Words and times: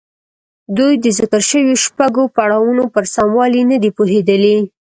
دوی 0.77 0.93
د 1.03 1.05
ذکر 1.19 1.41
شويو 1.49 1.81
شپږو 1.83 2.23
پړاوونو 2.35 2.83
پر 2.93 3.03
سموالي 3.15 3.61
نه 3.71 3.77
دي 3.81 3.89
پوهېدلي. 3.97 4.57